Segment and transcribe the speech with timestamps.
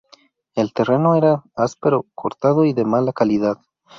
[0.55, 3.59] El terreno era áspero, cortado y de mala calidad.